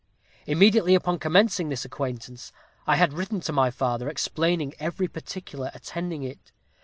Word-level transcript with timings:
"Immediately 0.47 0.95
upon 0.95 1.19
commencing 1.19 1.69
this 1.69 1.85
acquaintance, 1.85 2.51
I 2.87 2.95
had 2.95 3.13
written 3.13 3.39
to 3.41 3.53
my 3.53 3.69
father, 3.69 4.09
explaining 4.09 4.73
every 4.79 5.07
particular 5.07 5.69
attending 5.75 6.23
it. 6.23 6.51